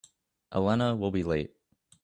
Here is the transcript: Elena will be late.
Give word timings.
Elena 0.51 0.95
will 0.95 1.11
be 1.11 1.21
late. 1.21 1.55